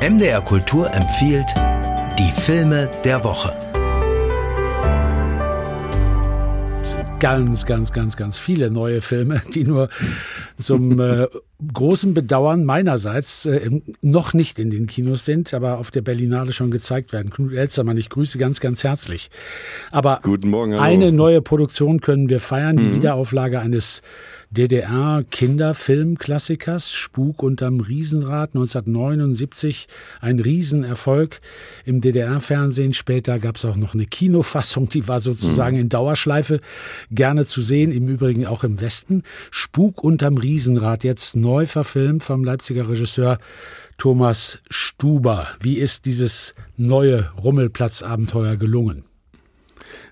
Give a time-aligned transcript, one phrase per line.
[0.00, 1.52] MDR Kultur empfiehlt
[2.20, 3.52] die Filme der Woche.
[7.18, 9.88] ganz, ganz, ganz, ganz viele neue Filme, die nur
[10.60, 11.26] zum äh,
[11.72, 16.70] großen Bedauern meinerseits äh, noch nicht in den Kinos sind, aber auf der Berlinale schon
[16.70, 17.30] gezeigt werden.
[17.30, 19.30] Knut Elzermann, ich grüße ganz, ganz herzlich.
[19.90, 22.96] Aber Morgen, eine neue Produktion können wir feiern, die mhm.
[22.96, 24.02] Wiederauflage eines
[24.50, 29.88] DDR-Kinderfilmklassikers Spuk unterm Riesenrad 1979
[30.20, 31.42] ein Riesenerfolg
[31.84, 32.94] im DDR-Fernsehen.
[32.94, 35.82] Später gab es auch noch eine Kinofassung, die war sozusagen mhm.
[35.82, 36.62] in Dauerschleife
[37.10, 39.22] gerne zu sehen, im Übrigen auch im Westen.
[39.50, 40.47] Spuk unterm Riesenrad,
[41.04, 43.38] jetzt neu verfilmt vom Leipziger Regisseur
[43.98, 45.48] Thomas Stuber.
[45.60, 49.07] Wie ist dieses neue Rummelplatzabenteuer gelungen?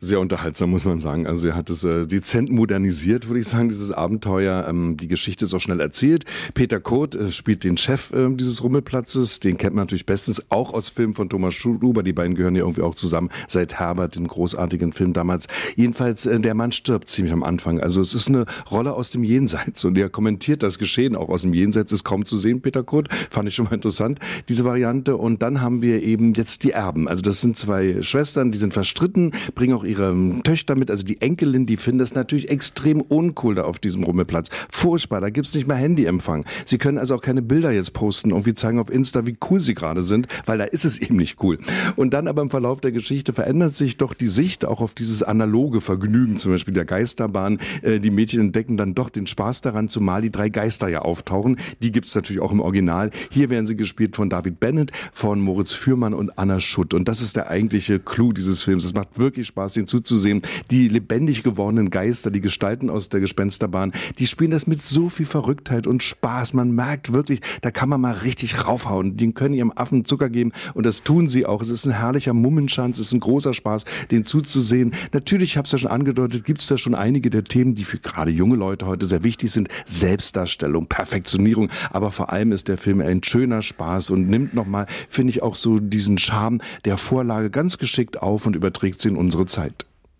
[0.00, 1.26] Sehr unterhaltsam, muss man sagen.
[1.26, 4.66] Also er hat es äh, dezent modernisiert, würde ich sagen, dieses Abenteuer.
[4.68, 6.24] Ähm, die Geschichte ist auch schnell erzählt.
[6.54, 9.40] Peter Koth äh, spielt den Chef äh, dieses Rummelplatzes.
[9.40, 12.02] Den kennt man natürlich bestens auch aus Filmen von Thomas Schuber.
[12.02, 15.48] Die beiden gehören ja irgendwie auch zusammen seit Herbert, dem großartigen Film damals.
[15.76, 17.78] Jedenfalls, äh, der Mann stirbt ziemlich am Anfang.
[17.80, 21.42] Also es ist eine Rolle aus dem Jenseits und er kommentiert das Geschehen auch aus
[21.42, 21.92] dem Jenseits.
[21.92, 23.08] Ist kaum zu sehen, Peter Koth.
[23.28, 25.18] Fand ich schon mal interessant, diese Variante.
[25.18, 27.06] Und dann haben wir eben jetzt die Erben.
[27.06, 31.20] Also das sind zwei Schwestern, die sind verstritten, bringen auch ihre Töchter mit, also die
[31.20, 34.48] Enkelin, die finden das natürlich extrem uncool da auf diesem Rummelplatz.
[34.70, 36.44] Furchtbar, da gibt's nicht mehr Handyempfang.
[36.64, 39.60] Sie können also auch keine Bilder jetzt posten und wir zeigen auf Insta, wie cool
[39.60, 41.58] sie gerade sind, weil da ist es eben nicht cool.
[41.96, 45.22] Und dann aber im Verlauf der Geschichte verändert sich doch die Sicht auch auf dieses
[45.22, 47.58] analoge Vergnügen, zum Beispiel der Geisterbahn.
[47.82, 51.58] Äh, die Mädchen entdecken dann doch den Spaß daran, zumal die drei Geister ja auftauchen.
[51.82, 53.10] Die gibt's natürlich auch im Original.
[53.30, 56.94] Hier werden sie gespielt von David Bennett, von Moritz Fürmann und Anna Schutt.
[56.94, 58.84] Und das ist der eigentliche Clou dieses Films.
[58.84, 60.42] Es macht wirklich Spaß, den zuzusehen.
[60.70, 65.26] Die lebendig gewordenen Geister, die Gestalten aus der Gespensterbahn, die spielen das mit so viel
[65.26, 66.54] Verrücktheit und Spaß.
[66.54, 69.16] Man merkt wirklich, da kann man mal richtig raufhauen.
[69.16, 71.62] Die können ihrem Affen Zucker geben und das tun sie auch.
[71.62, 74.92] Es ist ein herrlicher Mummenschanz, es ist ein großer Spaß, den zuzusehen.
[75.12, 77.84] Natürlich, ich habe es ja schon angedeutet, gibt es da schon einige der Themen, die
[77.84, 79.68] für gerade junge Leute heute sehr wichtig sind.
[79.86, 85.30] Selbstdarstellung, Perfektionierung, aber vor allem ist der Film ein schöner Spaß und nimmt nochmal, finde
[85.30, 89.46] ich, auch so diesen Charme der Vorlage ganz geschickt auf und überträgt sie in unsere
[89.46, 89.69] Zeit.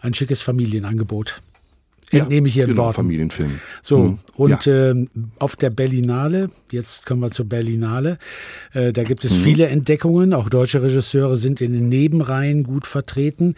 [0.00, 1.42] Ein schickes Familienangebot.
[2.18, 2.96] Entnehme ich Ihren genau, Worten.
[2.96, 3.60] Familienfilm.
[3.82, 4.18] So, mhm.
[4.34, 4.90] und ja.
[4.90, 5.06] äh,
[5.38, 8.18] auf der Berlinale, jetzt kommen wir zur Berlinale,
[8.72, 9.42] äh, da gibt es mhm.
[9.42, 13.54] viele Entdeckungen, auch deutsche Regisseure sind in den Nebenreihen gut vertreten.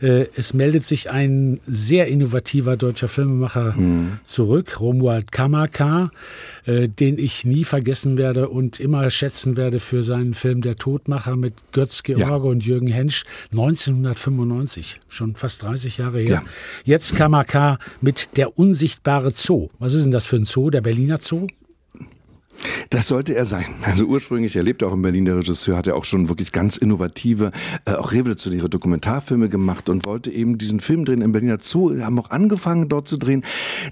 [0.00, 4.18] Äh, es meldet sich ein sehr innovativer deutscher Filmemacher mhm.
[4.24, 6.10] zurück, Romuald Kamaka,
[6.66, 11.36] äh, den ich nie vergessen werde und immer schätzen werde für seinen Film Der Todmacher
[11.36, 12.34] mit Götz George ja.
[12.34, 16.28] und Jürgen Hensch 1995, schon fast 30 Jahre her.
[16.28, 16.42] Ja.
[16.84, 19.68] Jetzt Kamaka mit Der unsichtbare Zoo.
[19.78, 20.70] Was ist denn das für ein Zoo?
[20.70, 21.46] Der Berliner Zoo?
[22.92, 23.64] Das sollte er sein.
[23.84, 26.76] Also ursprünglich, er lebt auch in Berlin, der Regisseur, hat ja auch schon wirklich ganz
[26.76, 27.50] innovative,
[27.86, 32.18] äh, auch revolutionäre Dokumentarfilme gemacht und wollte eben diesen Film drehen in Berliner Zoo, haben
[32.18, 33.44] auch angefangen dort zu drehen.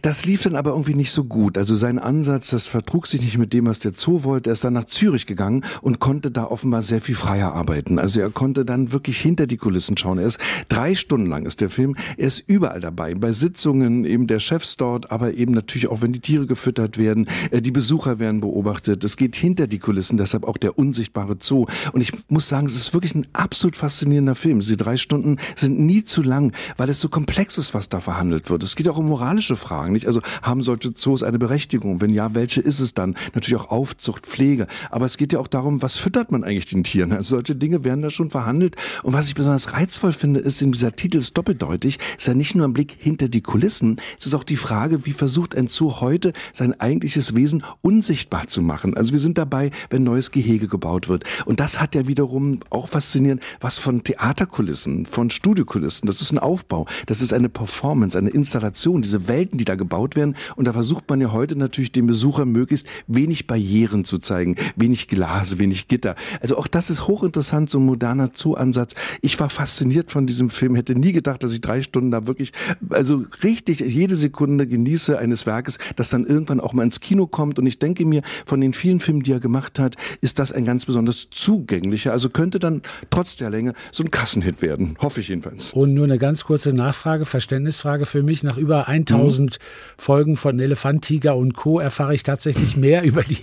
[0.03, 1.57] Das lief dann aber irgendwie nicht so gut.
[1.57, 4.51] Also sein Ansatz, das vertrug sich nicht mit dem, was der Zoo wollte.
[4.51, 7.99] Er ist dann nach Zürich gegangen und konnte da offenbar sehr viel freier arbeiten.
[7.99, 10.19] Also er konnte dann wirklich hinter die Kulissen schauen.
[10.19, 10.39] Er ist
[10.69, 11.97] drei Stunden lang ist der Film.
[12.19, 13.15] Er ist überall dabei.
[13.15, 17.31] Bei Sitzungen eben der Chefs dort, aber eben natürlich auch, wenn die Tiere gefüttert werden,
[17.51, 19.05] äh, die Besucher werden beobachtet beobachtet.
[19.05, 21.67] Es geht hinter die Kulissen, deshalb auch der unsichtbare Zoo.
[21.93, 24.61] Und ich muss sagen, es ist wirklich ein absolut faszinierender Film.
[24.61, 28.51] Diese drei Stunden sind nie zu lang, weil es so komplex ist, was da verhandelt
[28.51, 28.63] wird.
[28.63, 30.07] Es geht auch um moralische Fragen, nicht?
[30.07, 32.01] Also haben solche Zoos eine Berechtigung?
[32.01, 33.17] Wenn ja, welche ist es dann?
[33.35, 34.67] Natürlich auch Aufzucht, Pflege.
[34.91, 37.13] Aber es geht ja auch darum, was füttert man eigentlich den Tieren?
[37.13, 38.77] Also solche Dinge werden da schon verhandelt.
[39.03, 42.55] Und was ich besonders reizvoll finde, ist, in dieser Titel ist doppeldeutig, ist ja nicht
[42.55, 46.01] nur ein Blick hinter die Kulissen, es ist auch die Frage, wie versucht ein Zoo
[46.01, 48.70] heute sein eigentliches Wesen unsichtbar zu machen.
[48.71, 51.25] Also wir sind dabei, wenn neues Gehege gebaut wird.
[51.45, 56.07] Und das hat ja wiederum auch faszinierend was von Theaterkulissen, von Studiokulissen.
[56.07, 56.87] Das ist ein Aufbau.
[57.07, 60.37] Das ist eine Performance, eine Installation, diese Welten, die da gebaut werden.
[60.57, 65.09] Und da versucht man ja heute natürlich dem Besucher möglichst wenig Barrieren zu zeigen, wenig
[65.09, 66.15] Glas, wenig Gitter.
[66.41, 68.95] Also auch das ist hochinteressant, so ein moderner Zoo-Ansatz.
[69.21, 72.53] Ich war fasziniert von diesem Film, hätte nie gedacht, dass ich drei Stunden da wirklich,
[72.91, 77.59] also richtig jede Sekunde genieße eines Werkes, das dann irgendwann auch mal ins Kino kommt.
[77.59, 80.65] Und ich denke mir, von den vielen Filmen, die er gemacht hat, ist das ein
[80.65, 82.13] ganz besonders zugänglicher.
[82.13, 84.97] Also könnte dann trotz der Länge so ein Kassenhit werden.
[85.01, 85.73] Hoffe ich jedenfalls.
[85.73, 88.43] Und nur eine ganz kurze Nachfrage, Verständnisfrage für mich.
[88.43, 89.65] Nach über 1000 mhm.
[89.97, 91.81] Folgen von Elefant, Tiger und Co.
[91.81, 93.39] erfahre ich tatsächlich mehr über die,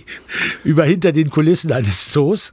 [0.64, 2.52] über hinter den Kulissen eines Zoos.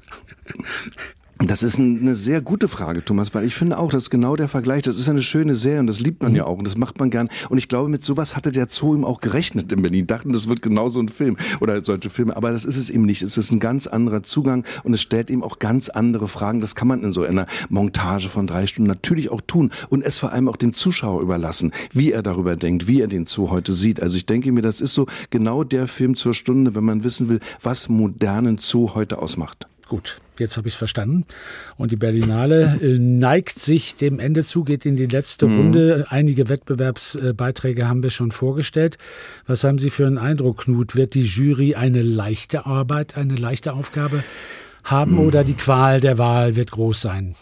[1.40, 4.48] Das ist eine sehr gute Frage, Thomas, weil ich finde auch, das ist genau der
[4.48, 4.84] Vergleich.
[4.84, 6.38] Das ist eine schöne Serie und das liebt man mhm.
[6.38, 7.28] ja auch und das macht man gern.
[7.50, 10.08] Und ich glaube, mit sowas hatte der Zoo ihm auch gerechnet in Berlin.
[10.08, 12.38] Dachten, das wird genau so ein Film oder solche Filme.
[12.38, 13.22] Aber das ist es eben nicht.
[13.22, 16.62] Es ist ein ganz anderer Zugang und es stellt ihm auch ganz andere Fragen.
[16.62, 20.18] Das kann man in so einer Montage von drei Stunden natürlich auch tun und es
[20.18, 23.74] vor allem auch dem Zuschauer überlassen, wie er darüber denkt, wie er den Zoo heute
[23.74, 24.02] sieht.
[24.02, 27.28] Also ich denke mir, das ist so genau der Film zur Stunde, wenn man wissen
[27.28, 29.68] will, was modernen Zoo heute ausmacht.
[29.88, 31.26] Gut, jetzt habe ich es verstanden.
[31.78, 35.58] Und die Berlinale äh, neigt sich dem Ende zu, geht in die letzte mhm.
[35.58, 36.06] Runde.
[36.10, 38.98] Einige Wettbewerbsbeiträge haben wir schon vorgestellt.
[39.46, 40.96] Was haben Sie für einen Eindruck, Knut?
[40.96, 44.24] Wird die Jury eine leichte Arbeit, eine leichte Aufgabe
[44.84, 45.20] haben mhm.
[45.20, 47.36] oder die Qual der Wahl wird groß sein?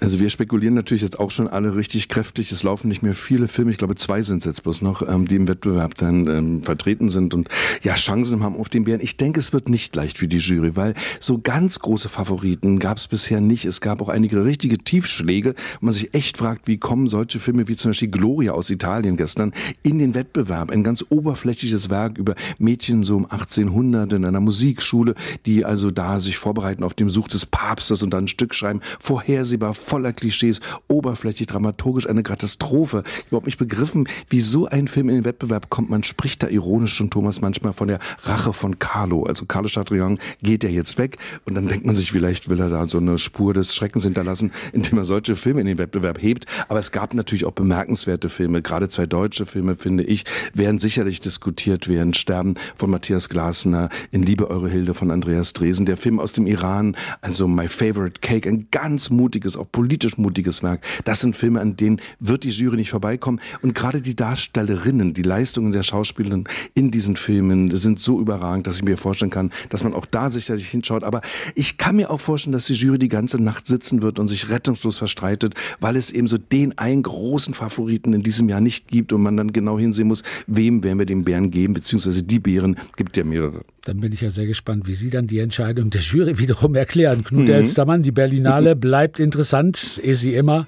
[0.00, 2.52] Also wir spekulieren natürlich jetzt auch schon alle richtig kräftig.
[2.52, 3.72] Es laufen nicht mehr viele Filme.
[3.72, 7.08] Ich glaube, zwei sind es jetzt bloß noch, ähm, die im Wettbewerb dann ähm, vertreten
[7.08, 7.48] sind und
[7.82, 9.00] ja, Chancen haben auf den Bären.
[9.00, 12.98] Ich denke, es wird nicht leicht für die Jury, weil so ganz große Favoriten gab
[12.98, 13.64] es bisher nicht.
[13.64, 15.54] Es gab auch einige richtige Tiefschläge.
[15.80, 19.16] wo man sich echt fragt, wie kommen solche Filme wie zum Beispiel Gloria aus Italien
[19.16, 19.52] gestern
[19.82, 20.70] in den Wettbewerb?
[20.70, 26.20] Ein ganz oberflächliches Werk über Mädchen so um 1800 in einer Musikschule, die also da
[26.20, 28.80] sich vorbereiten auf dem Such des Papstes und dann ein Stück schreiben.
[29.00, 33.02] Vorhersehbar voller Klischees, oberflächlich, dramaturgisch, eine Katastrophe.
[33.06, 35.90] Ich habe überhaupt nicht begriffen, wie so ein Film in den Wettbewerb kommt.
[35.90, 39.24] Man spricht da ironisch schon, Thomas, manchmal von der Rache von Carlo.
[39.24, 42.68] Also Carlo Chatrion geht ja jetzt weg und dann denkt man sich, vielleicht will er
[42.68, 46.46] da so eine Spur des Schreckens hinterlassen, indem er solche Filme in den Wettbewerb hebt.
[46.68, 48.62] Aber es gab natürlich auch bemerkenswerte Filme.
[48.62, 50.24] Gerade zwei deutsche Filme, finde ich,
[50.54, 52.14] werden sicherlich diskutiert werden.
[52.14, 56.46] Sterben von Matthias Glasner, In Liebe Eure Hilde von Andreas Dresen, der Film aus dem
[56.46, 60.80] Iran, also My Favorite Cake, ein ganz mutiges, auch politisch mutiges Werk.
[61.04, 63.38] Das sind Filme, an denen wird die Jury nicht vorbeikommen.
[63.62, 68.74] Und gerade die Darstellerinnen, die Leistungen der Schauspielerinnen in diesen Filmen sind so überragend, dass
[68.74, 71.04] ich mir vorstellen kann, dass man auch da sicherlich hinschaut.
[71.04, 71.20] Aber
[71.54, 74.50] ich kann mir auch vorstellen, dass die Jury die ganze Nacht sitzen wird und sich
[74.50, 79.12] rettungslos verstreitet, weil es eben so den einen großen Favoriten in diesem Jahr nicht gibt
[79.12, 82.76] und man dann genau hinsehen muss, wem werden wir den Bären geben, beziehungsweise die Bären
[82.96, 83.62] gibt ja mehrere.
[83.84, 87.24] Dann bin ich ja sehr gespannt, wie Sie dann die Entscheidung der Jury wiederum erklären.
[87.24, 87.50] Knut mhm.
[87.50, 90.66] Elstermann, die Berlinale bleibt interessant, ist sie immer.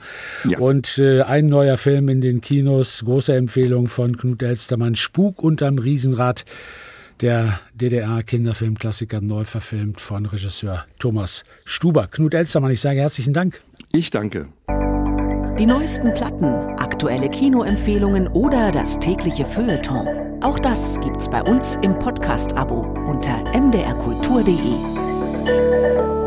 [0.49, 0.59] Ja.
[0.59, 5.79] Und äh, ein neuer Film in den Kinos, große Empfehlung von Knut Elstermann, Spuk unterm
[5.79, 6.45] Riesenrad.
[7.21, 12.07] Der DDR-Kinderfilmklassiker neu verfilmt von Regisseur Thomas Stuber.
[12.07, 13.61] Knut Elstermann, ich sage herzlichen Dank.
[13.93, 14.47] Ich danke.
[15.59, 20.07] Die neuesten Platten, aktuelle Kinoempfehlungen oder das tägliche Feuilleton.
[20.43, 26.20] Auch das gibt's bei uns im Podcast-Abo unter mdrkultur.de.